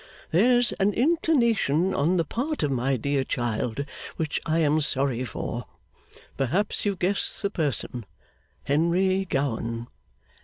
[0.31, 3.85] There's an inclination on the part of my dear child
[4.15, 5.65] which I am sorry for.
[6.37, 8.07] Perhaps you guess the person.
[8.63, 9.89] Henry Gowan.